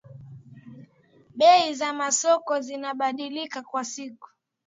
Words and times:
bei 1.35 1.73
za 1.73 1.93
masoko 1.93 2.59
zinabadilika 2.61 3.61
kwa 3.61 3.85
siku 3.85 4.29